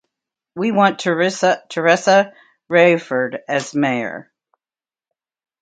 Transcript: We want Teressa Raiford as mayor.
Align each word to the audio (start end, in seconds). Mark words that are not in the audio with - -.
We 0.55 0.71
want 0.71 0.99
Teressa 1.01 2.33
Raiford 2.67 3.39
as 3.47 3.75
mayor. 3.75 4.31